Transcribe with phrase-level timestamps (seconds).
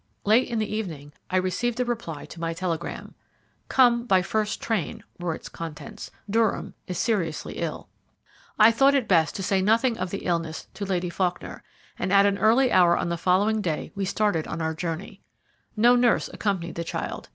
[0.25, 3.13] Late in the evening I received a reply to my telegram.
[3.69, 6.09] "Come by first possible train," were its contents.
[6.27, 7.87] "Durham is seriously ill."
[8.57, 11.61] I thought it best to say nothing of the illness to Lady Faulkner,
[11.99, 15.21] and at an early hour on the following day we started on our journey.
[15.77, 17.29] No nurse accompanied the child.